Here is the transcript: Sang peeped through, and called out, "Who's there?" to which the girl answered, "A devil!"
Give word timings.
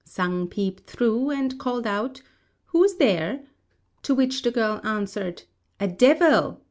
Sang 0.03 0.47
peeped 0.47 0.89
through, 0.89 1.29
and 1.29 1.59
called 1.59 1.85
out, 1.85 2.23
"Who's 2.65 2.95
there?" 2.95 3.43
to 4.01 4.15
which 4.15 4.41
the 4.41 4.49
girl 4.49 4.81
answered, 4.83 5.43
"A 5.79 5.87
devil!" 5.87 6.59